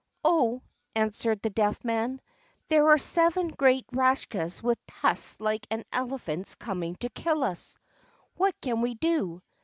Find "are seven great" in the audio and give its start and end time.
2.89-3.85